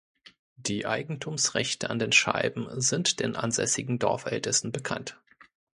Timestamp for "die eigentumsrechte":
0.55-1.91